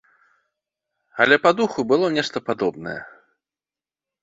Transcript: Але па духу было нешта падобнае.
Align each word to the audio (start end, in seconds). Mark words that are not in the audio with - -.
Але 1.25 1.35
па 1.43 1.51
духу 1.59 1.79
было 1.93 2.07
нешта 2.17 2.37
падобнае. 2.49 2.97